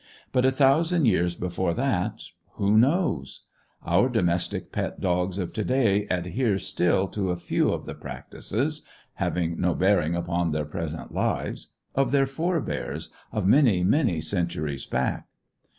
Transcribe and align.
But 0.31 0.45
a 0.45 0.51
thousand 0.51 1.05
years 1.05 1.35
before 1.35 1.75
that 1.75 2.23
who 2.53 2.75
knows? 2.75 3.43
Our 3.85 4.09
domestic 4.09 4.71
pet 4.71 4.99
dogs 4.99 5.37
of 5.37 5.53
to 5.53 5.63
day 5.63 6.07
adhere 6.09 6.57
still 6.57 7.07
to 7.09 7.29
a 7.29 7.35
few 7.37 7.69
of 7.69 7.85
the 7.85 7.93
practices 7.93 8.83
(having 9.17 9.61
no 9.61 9.75
bearing 9.75 10.15
upon 10.15 10.53
their 10.53 10.65
present 10.65 11.13
lives) 11.13 11.67
of 11.93 12.09
their 12.09 12.25
forbears 12.25 13.09
of 13.31 13.45
many, 13.45 13.83
many 13.83 14.21
centuries 14.21 14.87
back. 14.87 15.27